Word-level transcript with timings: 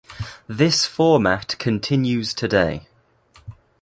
This 0.47 0.87
format 0.87 1.55
continues 1.59 2.33
today. 2.33 2.87